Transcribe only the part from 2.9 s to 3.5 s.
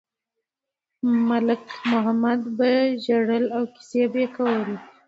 ژړل